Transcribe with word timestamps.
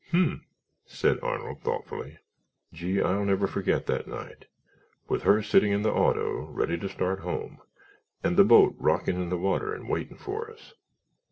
"Hmph," 0.11 0.41
said 0.87 1.19
Arnold, 1.21 1.61
thoughtfully. 1.61 2.17
"Gee, 2.73 2.99
I'll 2.99 3.23
never 3.23 3.45
forget 3.45 3.85
that 3.85 4.07
night, 4.07 4.47
with 5.07 5.21
her 5.21 5.43
sitting 5.43 5.71
in 5.71 5.83
the 5.83 5.93
auto 5.93 6.39
ready 6.47 6.75
to 6.79 6.89
start 6.89 7.19
home 7.19 7.59
and 8.23 8.35
the 8.35 8.43
boat 8.43 8.73
rocking 8.79 9.21
in 9.21 9.29
the 9.29 9.37
water 9.37 9.75
and 9.75 9.87
waiting 9.87 10.17
for 10.17 10.49
us. 10.51 10.73